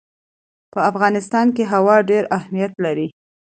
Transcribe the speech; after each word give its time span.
په 0.71 0.79
افغانستان 0.91 1.47
کې 1.55 1.63
هوا 1.73 1.95
ډېر 2.09 2.23
اهمیت 2.37 2.73
لري. 2.85 3.07